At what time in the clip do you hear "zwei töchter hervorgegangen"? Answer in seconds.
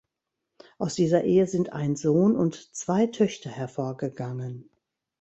2.75-4.67